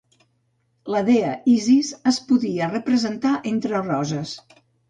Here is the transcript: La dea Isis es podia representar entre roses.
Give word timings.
La 0.95 1.01
dea 1.09 1.33
Isis 1.57 1.91
es 2.13 2.19
podia 2.31 2.73
representar 2.73 3.37
entre 3.55 3.87
roses. 3.93 4.37